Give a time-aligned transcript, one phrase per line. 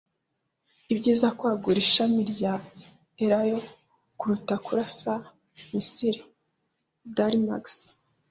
[0.93, 2.53] Ibyiza kwagura ishami rya
[3.23, 3.59] elayo
[4.19, 5.13] kuruta kurasa
[5.73, 6.21] misile.
[7.15, 7.65] (darinmex)